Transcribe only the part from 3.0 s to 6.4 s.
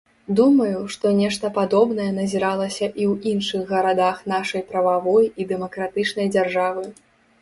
ў іншых гарадах нашай прававой і дэмакратычнай